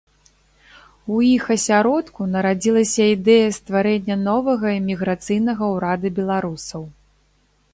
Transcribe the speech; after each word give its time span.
У 1.15 1.19
іх 1.33 1.43
асяродку 1.55 2.27
нарадзілася 2.35 3.03
ідэя 3.15 3.51
стварэння 3.59 4.15
новага 4.29 4.67
эміграцыйнага 4.79 5.63
ўрада 5.75 6.07
беларусаў. 6.23 6.83